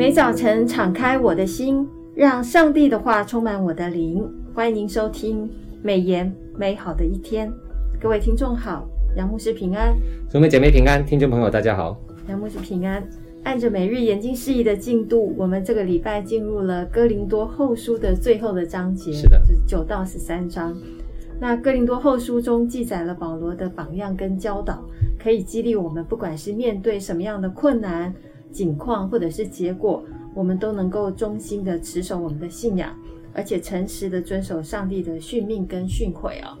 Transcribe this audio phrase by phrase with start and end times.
[0.00, 4.26] 每早晨敞开我的心，让上帝的话充满我的灵。
[4.54, 5.46] 欢迎收听
[5.82, 7.52] 美言美好的一天，
[8.00, 9.94] 各位听众好，杨牧师平安，
[10.32, 12.00] 兄妹姐妹平安，听众朋友大家好，
[12.30, 13.06] 杨牧师平安。
[13.42, 20.74] 按着每日研经释义的进度，我们这个礼拜进入了哥林多后书的最后的章节，是的，就是九到十三章。
[21.38, 24.82] 那哥林多后书中记载了保罗的榜样跟教导，
[25.22, 28.14] 可以激励我们，不管是面对什么样的困难。
[28.52, 30.02] 景况或者是结果，
[30.34, 32.94] 我们都能够忠心的持守我们的信仰，
[33.32, 36.58] 而且诚实的遵守上帝的训命跟训诲哦。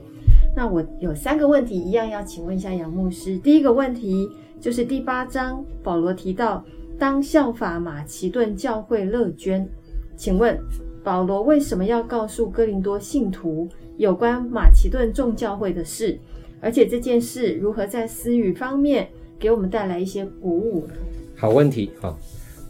[0.56, 3.38] 那我有三个问题，一样要请问一下杨牧师。
[3.38, 4.28] 第一个问题
[4.60, 6.64] 就是第八章保罗提到，
[6.98, 9.68] 当效法马其顿教会乐捐，
[10.16, 10.58] 请问
[11.04, 16.18] 保罗为什么要告诉哥林多信徒有关马其顿众教会的事？
[16.60, 20.94] 而且这件事如何在私语方面给我们带来一些鼓舞呢？
[21.40, 22.14] 好问题啊！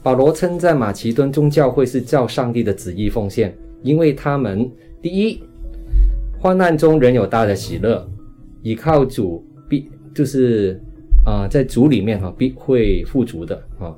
[0.01, 4.71] 保罗称赞马其顿众教会是照上帝的旨意奉献，因为他们
[5.03, 5.43] 第一，
[6.39, 8.09] 患难中仍有大的喜乐，
[8.63, 10.81] 倚靠主必就是
[11.27, 13.93] 啊、在主里面哈、必会富足的啊。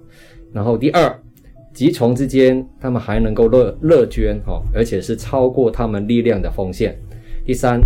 [0.55, 1.21] 然后第二，
[1.75, 6.99] 讥虫之间他们还能够乐乐捐哈、而且是超过他们力量的奉献。
[7.45, 7.79] 第三，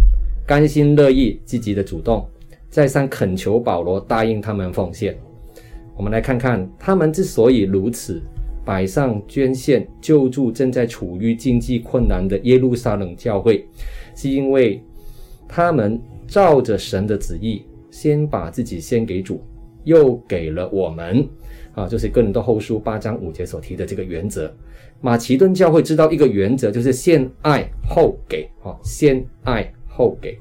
[0.47, 2.25] 甘心乐意积极的主动，
[2.71, 5.19] 再三恳求保罗答应他们奉献。
[5.97, 8.23] 我们来看看，他们之所以如此
[8.65, 13.67] 摆上捐献救助正在处于经济困难的耶路撒冷教会，
[14.15, 14.83] 是因为
[15.49, 19.43] 他们照着神的旨意，先把自己献给主，
[19.85, 21.27] 又给了我们。
[21.75, 24.53] 啊，就是哥林多后书八章五节所提的这个原则。
[25.01, 28.49] 马其顿教会知道一个原则，就是先爱后给。
[28.63, 30.39] 啊，先爱后给。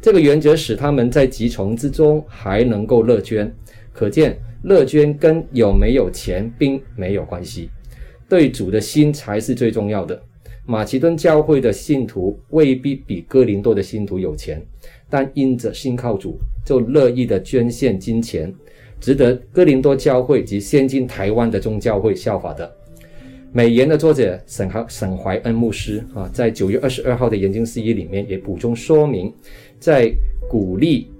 [0.00, 3.50] 这个原则使他们在讥虫之中还能够乐捐，
[3.92, 4.38] 可见。
[4.64, 7.68] 乐捐跟有没有钱并没有关系，
[8.28, 10.22] 对主的心才是最重要的。
[10.64, 14.64] 马其顿教会的信徒未必比哥林多的信徒有钱，
[15.10, 18.54] 但因着信靠主，就乐意的捐献金钱，
[19.00, 22.72] 值得哥林多教会及现今台湾的众教会效法的。
[23.50, 29.34] 美言的作者沈怀沈怀恩牧师啊，在九月二十二号的研究事宜里面也补充说明，
[29.80, 30.10] 在
[30.48, 31.10] 鼓励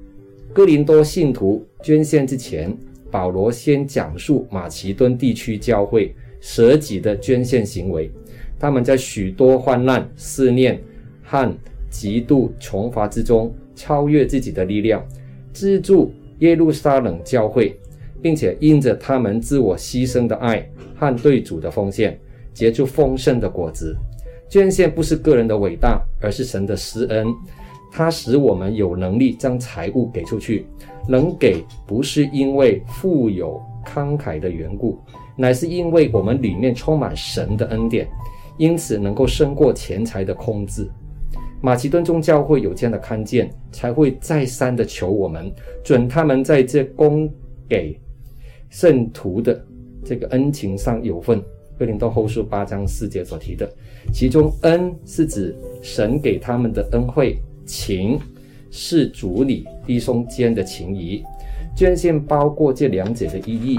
[0.53, 2.77] 哥林多信徒捐献之前。
[3.11, 8.11] 保罗先讲述马其顿地区教会舍己的捐献行为，
[8.59, 10.81] 他们在许多患难、试炼
[11.23, 11.55] 和
[11.91, 15.07] 极度穷乏之中，超越自己的力量，
[15.53, 17.79] 资助耶路撒冷教会，
[18.23, 22.19] 并且因着他们自我牺牲的爱和对主的奉献，
[22.55, 23.95] 结出丰盛的果子。
[24.49, 27.27] 捐献不是个人的伟大，而是神的施恩。
[27.93, 30.67] 它使我们有能力将财物给出去，
[31.07, 34.99] 能给不是因为富有慷慨的缘故，
[35.37, 38.09] 乃是因为我们里面充满神的恩典，
[38.57, 40.91] 因此能够胜过钱财的控制。
[41.61, 45.53] 马其顿众教会有这样的看见，才会再三的求我们
[45.85, 47.31] 准他们在这供
[47.69, 48.01] 给
[48.71, 49.65] 圣徒的
[50.03, 51.41] 这个恩情上有份。
[51.79, 53.69] 哥林多后书八章四节所提的，
[54.13, 57.37] 其中恩是指神给他们的恩惠。
[57.65, 58.19] 情
[58.71, 61.23] 是主理弟兄间的情谊，
[61.77, 63.79] 捐献包括这两者的意义。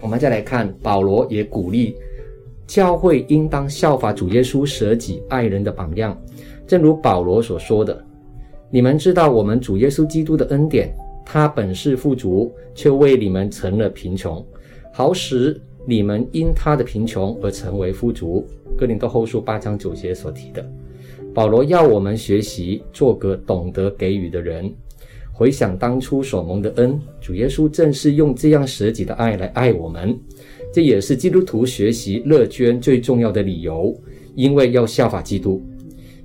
[0.00, 1.94] 我们再来看，保罗也鼓励
[2.66, 6.16] 教会应当效法主耶稣舍己爱人的榜样。
[6.66, 8.02] 正如保罗所说的
[8.70, 10.94] ：“你们知道我们主耶稣基督的恩典，
[11.26, 14.44] 他本是富足，却为你们成了贫穷，
[14.92, 18.46] 好使你们因他的贫穷而成为富足。”
[18.78, 20.64] 哥林多后书八章九节所提的。
[21.32, 24.72] 保罗要我们学习做个懂得给予的人，
[25.32, 30.18] 回想当初所蒙的恩，主耶稣正是用这样舍己的爱来爱我们，
[30.72, 33.96] 这也是基督徒学习乐捐最重要的理由，
[34.34, 35.62] 因为要效法基督。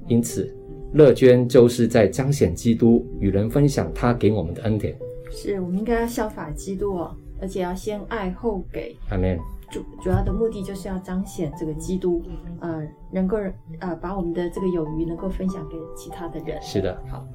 [0.07, 0.51] 因此，
[0.93, 4.95] 乐捐就是在彰显基督，与人分享他给我们的恩典。
[5.31, 8.95] 是我们应该要效法基督哦，而且要先爱后给。
[9.09, 9.37] 阿门。
[9.71, 12.21] 主主要的目的就是要彰显这个基督，
[12.59, 13.37] 呃，能够
[13.79, 16.61] 呃把我们的这个有余能够分享给其他的人。
[16.61, 17.25] 是的，好。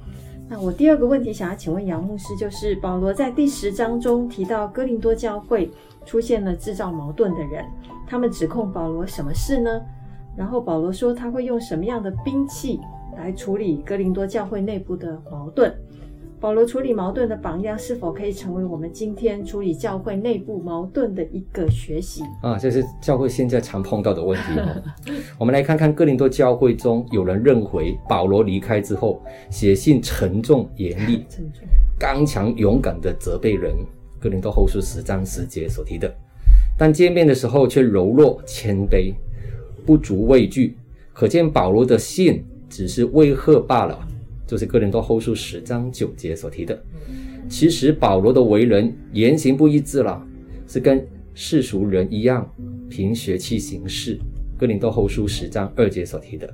[0.47, 5.69] 那我第二个问题想要请问杨牧师，就是保罗在第十章中提到哥林多教会
[6.05, 7.65] 出现了制造矛盾的人，
[8.07, 9.69] 他们指控保罗什么事呢？
[10.37, 12.79] 然后保罗说他会用什么样的兵器
[13.17, 15.73] 来处理哥林多教会内部的矛盾？
[16.41, 22.57] 保罗处理矛盾的榜样，是否可以成为我们今天处理教会内部矛盾的一个学习啊？
[22.57, 25.13] 这是教会现在常碰到的问题。
[25.37, 29.21] 我们来看看哥林多教会中，有人认为保罗离开之后，
[29.51, 31.23] 写信沉重严厉、
[31.99, 33.75] 刚强勇敢地责备人。
[34.19, 36.11] 哥林多后书十章十节所提的，
[36.75, 39.13] 但见面的时候却柔弱谦卑，
[39.85, 40.75] 不足畏惧。
[41.13, 43.99] 可见保罗的信只是威吓罢了，
[44.51, 46.77] 就是哥林多后书十章九节所提的。
[47.47, 50.21] 其实保罗的为人言行不一致了，
[50.67, 52.45] 是跟世俗人一样，
[52.89, 54.19] 凭血气行事。
[54.57, 56.53] 哥林多后书十章二节所提的。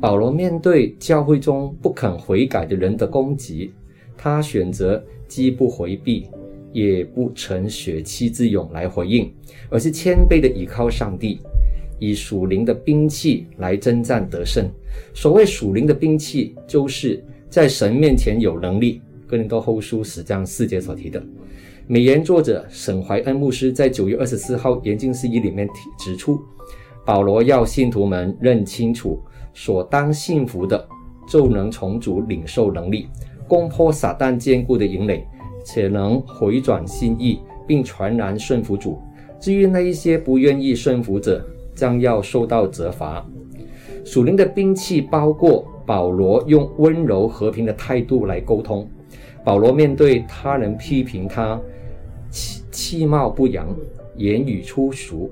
[0.00, 3.70] 保罗面对教会中不肯悔改的人的攻击，
[4.16, 6.26] 他选择既不回避，
[6.72, 9.30] 也不逞血气之勇来回应，
[9.68, 11.38] 而是谦卑地倚靠上帝，
[11.98, 14.68] 以属灵的兵器来征战得胜。
[15.14, 19.00] 所谓属灵的兵器，就是在神面前有能力。
[19.26, 21.22] 哥林多后书十章四节所提的。
[21.86, 26.40] 美言作者沈怀恩牧师在九月二十四号研经释义里面提指出，
[27.04, 29.20] 保罗要信徒们认清楚。
[29.54, 30.86] 所当信服的，
[31.28, 33.08] 就能从主领受能力，
[33.48, 35.26] 攻破撒旦坚固的营垒，
[35.64, 39.00] 且能回转心意，并全然顺服主。
[39.40, 41.44] 至于那一些不愿意顺服者，
[41.78, 43.24] 将要受到责罚。
[44.04, 48.88] 属灵的兵器包括保罗用温柔和平的态度来沟通。
[49.44, 51.60] 保罗面对他人批评他
[52.30, 53.68] 其其貌不扬、
[54.16, 55.30] 言语粗俗，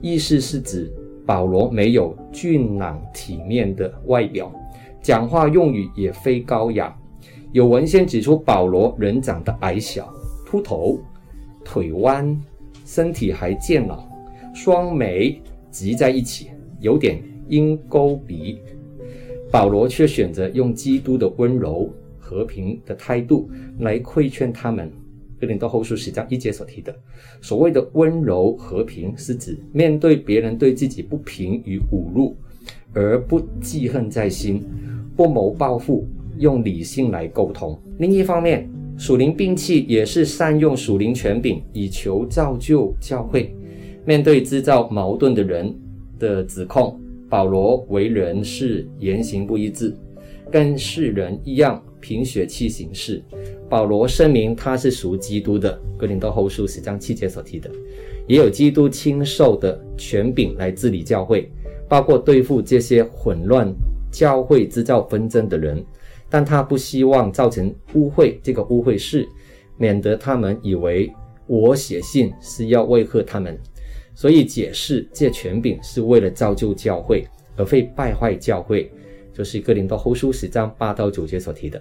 [0.00, 0.88] 意思是指。
[1.26, 4.50] 保罗没有俊朗体面的外表，
[5.02, 6.96] 讲话用语也非高雅。
[7.52, 10.10] 有文献指出，保罗人长得矮小、
[10.46, 10.98] 秃头、
[11.62, 12.34] 腿弯，
[12.86, 14.08] 身体还健朗，
[14.54, 15.38] 双眉
[15.70, 16.48] 挤在一起，
[16.80, 18.58] 有点鹰钩鼻。
[19.50, 23.48] 保罗却选择用基督的温柔、和平的态度
[23.78, 24.90] 来规劝他们。
[25.40, 26.94] 哥林多后书十章一节所提的
[27.40, 32.36] 所谓的温柔和平，是指面对别人对自己不平与侮辱，
[32.92, 34.64] 而不记恨在心，
[35.16, 36.04] 不谋报复，
[36.38, 37.80] 用理性来沟通。
[37.98, 38.68] 另一方面，
[38.98, 43.54] 属灵兵器也是善用属灵权柄，以求造就教会。
[44.08, 45.70] 面对制造矛盾的人
[46.18, 49.94] 的指控，保罗为人是言行不一致，
[50.50, 53.22] 跟世人一样，凭血气行事。
[53.68, 57.70] 保罗声明他是属基督的，哥林多后书十章七节所提的，
[58.26, 61.46] 也有基督亲授的权柄来治理教会，
[61.86, 63.70] 包括对付这些混乱
[64.10, 65.84] 教会、制造纷争的人。
[66.30, 69.28] 但他不希望造成污秽，这个污秽是
[69.76, 71.12] 免得他们以为
[71.46, 73.58] 我写信是要威吓他们，
[74.18, 77.24] 所以解释借权柄是为了造就教会，
[77.54, 78.90] 而非败坏教会，
[79.32, 81.80] 就是哥林多后书十章八到九节所提的。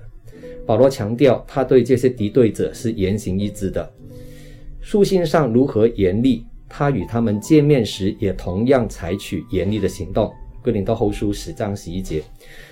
[0.64, 3.92] 保罗强调，他对这些敌对者是言行一致的。
[4.82, 10.32] 书信上如何严厉，他与他们见面时也同样采取严厉的行动。
[10.62, 12.22] 哥林多后书十章十一节。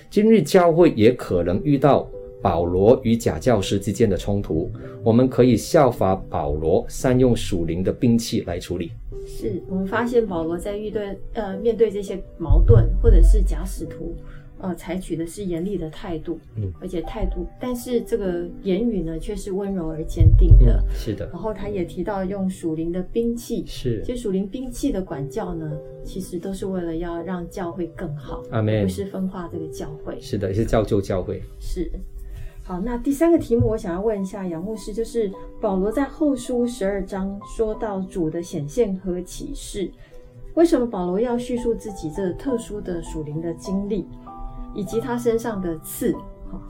[0.08, 2.08] 今日教会也可能遇到
[2.42, 4.70] 保罗与假教师之间的冲突，
[5.02, 8.90] 我们可以效法保罗，善用属灵的兵器来处理。
[9.26, 14.14] 是我们发现保罗在遇对呃面对这些矛盾或者是假使徒。
[14.58, 21.26] 呃，采取的是严厉的态度，嗯，而且态度，但是这个言语呢，却是温柔而坚定的，嗯，是的。
[21.26, 31.90] 然后他也提到用属灵的兵器，是，其实属灵兵器的管教呢，其实都是为了要让教会更好，阿门，不是分化这个教会，是的，也是造就教会，是。
[32.66, 35.30] 好，那第三个题目，我想要问一下杨牧师，就是
[35.60, 39.88] 保罗在后书十二章说到主的显现和启示，
[40.54, 44.08] 为什么保罗要叙述自己这特殊的属灵的经历？
[44.74, 46.12] 以及他身上的刺，
[46.50, 46.60] 好，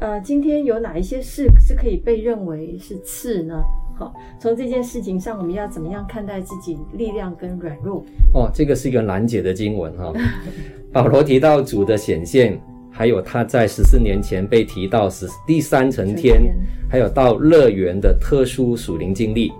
[0.00, 3.62] 呃，今天有哪一些事是可以被认为是刺呢？
[3.96, 8.02] 好，从这件事情上，我们要怎么样看待自己力量跟软弱？
[8.32, 10.16] 哦，这个是一个难解的经文哈、哦。
[10.90, 12.58] 保罗提到主的显现，
[12.98, 16.52] 还有他在十四年前被提到是第三层天，
[16.90, 19.52] 还有到乐园的特殊属灵经历，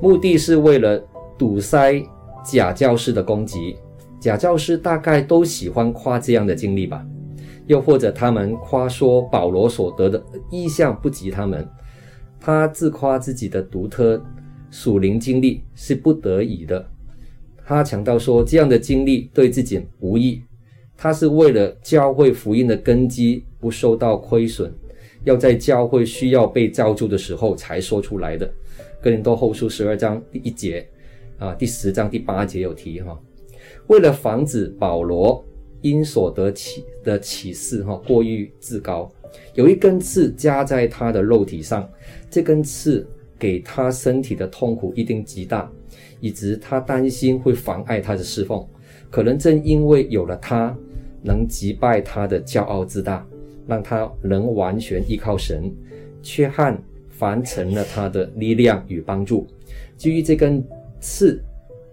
[0.00, 0.98] 目的是为了
[1.36, 2.02] 堵塞
[2.42, 3.76] 假教师的攻击。
[4.18, 7.04] 假教师大概都喜欢夸这样的经历吧。
[7.66, 11.68] 又或者他们夸说保罗所得的意象不及他们，
[12.40, 14.18] 他自夸自己的独特
[14.70, 16.82] 属灵经历是不得已的。
[17.66, 20.42] 他强调说这样的经历对自己无益，
[20.98, 24.70] 他是为了教会福音的根基不受到亏损，
[25.24, 28.52] 要在教会需要被造就的时候才说出来的。
[29.00, 30.86] 哥林多后书十二章第一节
[31.38, 33.18] 啊，第十章第八节有提哈，
[33.86, 35.42] 为了防止保罗。
[35.80, 39.08] 因所得启的启示，哈，过于自高，
[39.54, 41.88] 有一根刺加在他的肉体上，
[42.28, 43.06] 这根刺
[43.38, 45.70] 给他身体的痛苦一定极大，
[46.18, 48.66] 以致他担心会妨碍他的侍奉。
[49.08, 50.76] 可能正因为有了他，
[51.22, 53.26] 能击败他的骄傲自大，
[53.66, 55.72] 让他能完全依靠神，
[56.22, 59.46] 缺憾反成了他的力量与帮助。
[59.96, 60.64] 基于这根
[61.00, 61.42] 刺，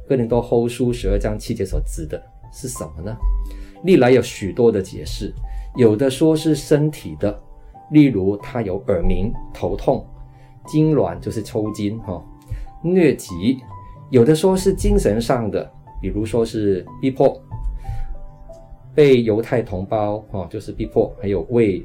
[0.08, 3.16] 哥林多后书十二章七节所指的是什么呢？
[3.84, 5.34] 历来有许多的解释，
[5.76, 7.40] 有的说是身体的，
[7.92, 10.06] 例如他有耳鸣、头痛、
[10.66, 12.24] 痉挛，就是抽筋哈、
[12.84, 13.60] 疟疾；
[14.10, 17.40] 有的说是精神上的，比如说是逼迫，
[18.96, 21.84] 被犹太同胞啊、就是逼迫，还有为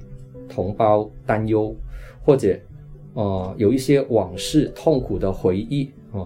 [0.48, 1.76] 同胞担忧，
[2.24, 2.58] 或者。
[3.14, 6.22] 呃，有一些往事痛苦的回忆啊、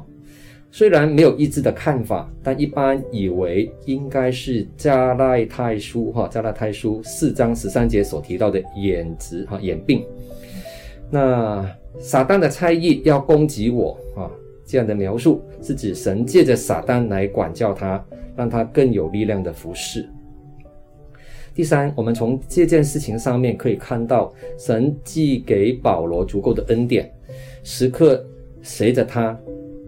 [0.70, 10.04] 虽然没有一致的看法，但一般以为应该是加拉太书哈，加拉太书四章十三节所提到的眼疾哈眼病。
[11.10, 11.66] 那
[11.98, 14.30] 撒旦的猜疑要攻击我啊，
[14.66, 18.04] 这样的描述是指神借着撒旦来管教他，
[18.36, 20.06] 让他更有力量的服侍。
[21.54, 27.08] 第三，我们从这件事情上面可以看到，神既给保罗足够的恩典，
[27.62, 28.26] 时刻
[28.60, 29.38] 随着他，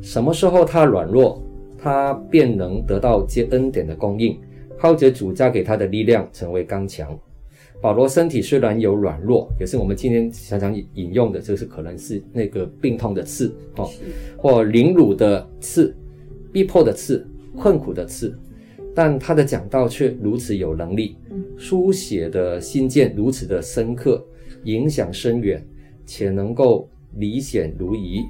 [0.00, 1.42] 什么时候他软弱，
[1.76, 4.38] 他便能得到接恩典的供应，
[4.78, 7.18] 靠着主加给他的力量成为刚强。
[7.80, 13.90] 保罗身体虽然有软弱，也是我们今天常常引用的，就是可能是那个病痛的刺，哦，
[14.38, 15.92] 或凌辱的刺，
[16.52, 18.38] 逼迫的刺，困苦的刺。
[18.96, 21.18] 但他的讲道却如此有能力，
[21.58, 24.24] 书写的信件如此的深刻，
[24.64, 25.62] 影响深远，
[26.06, 28.24] 且能够离险如夷，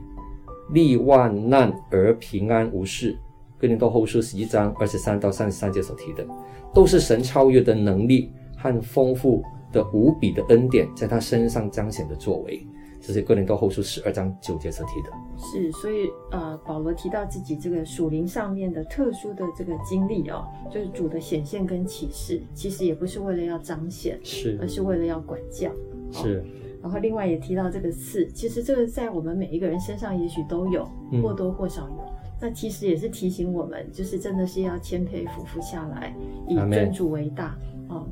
[0.73, 3.17] 历万难而平安无事。
[3.59, 6.27] 哥林多后书十一章二十三到三十三节所提的，
[6.75, 12.67] 都是神超越的能力和丰富的无比的恩典在他身上彰显的作为。
[13.07, 25.71] 这是哥林多后书十二章九节所提的，是，所以呃，保罗提到自己这个属灵上面的特殊的这个经历哦，就是主的显现跟启示，其实也不是为了要彰显，是，而是为了要管教，
[26.11, 26.41] 是。
[26.41, 26.45] 哦、
[26.83, 30.85] 然后另外也提到这个刺，其实这个在我们每一个人身上也许都有，
[31.23, 31.95] 或多或少有。
[31.95, 36.13] 嗯、那其实也是提醒我们，就是真的是要谦卑俯伏下来，
[36.49, 37.57] 以尊主为大，
[37.89, 38.05] 啊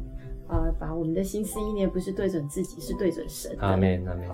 [0.79, 3.57] 把我们的心思意念不是对准自己，是对准神。
[3.59, 4.29] 阿门，阿门。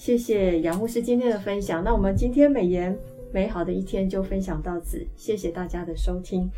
[0.00, 1.84] 谢谢杨牧师今天的分享。
[1.84, 2.96] 那我们今天美言
[3.34, 6.50] 美好的一天就分享到此，谢谢大家的收听。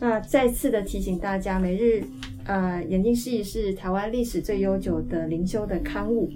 [0.00, 2.02] 那再次的提醒大家，每日
[2.46, 6.30] 呃研经释义是台湾历史最悠久的灵修的刊物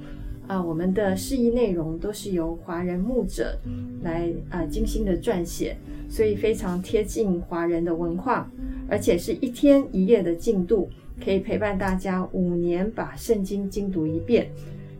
[0.47, 3.59] 啊、呃，我们的释义内容都是由华人牧者
[4.03, 5.75] 来啊、呃、精心的撰写，
[6.11, 8.47] 所以非常贴近华人的文化，
[8.87, 10.91] 而且是一天一夜的进度，
[11.25, 14.51] 可以陪伴大家五年把圣经精读一遍。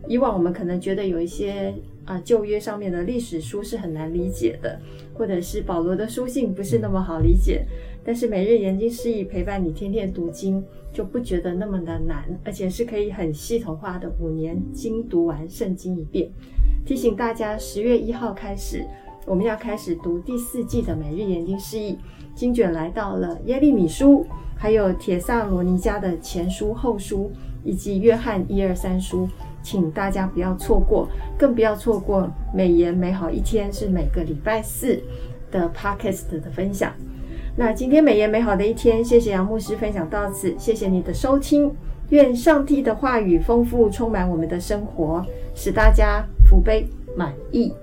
[0.07, 1.73] 以往我们可能觉得有一些
[2.05, 4.79] 啊旧约上面的历史书是很难理解的，
[5.13, 7.65] 或者是保罗的书信不是那么好理解。
[8.03, 16.29] 但是每日研经释义陪伴你天天读经，就不觉得那么的难，而且是可以很系统化的五年精读完圣经一遍。
[16.83, 18.83] 提醒大家，十月一号开始，
[19.27, 21.95] 我们要开始读第四季的每日研经释义，
[22.33, 24.25] 经卷来到了耶利米书，
[24.57, 27.31] 还有帖撒罗尼迦的前书、后书，
[27.63, 29.29] 以及约翰一二三书。
[29.61, 35.01] 请大家不要错过，更不要错过美颜美好一天，是每个礼拜四
[35.51, 36.93] 的 Podcast 的分享。
[37.55, 41.71] 那今天美颜美好的一天，谢谢杨牧师分享到此，谢谢你的收听。
[42.09, 45.25] 愿上帝的话语丰富充满我们的生活，
[45.55, 47.73] 使大家福杯满溢。